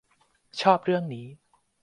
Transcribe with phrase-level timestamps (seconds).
[0.61, 1.27] ชอบเรื่องนี้